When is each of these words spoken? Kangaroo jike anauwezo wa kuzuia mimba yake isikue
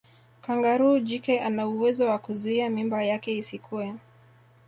Kangaroo 0.41 0.99
jike 0.99 1.39
anauwezo 1.39 2.07
wa 2.07 2.19
kuzuia 2.19 2.69
mimba 2.69 3.03
yake 3.03 3.37
isikue 3.37 3.93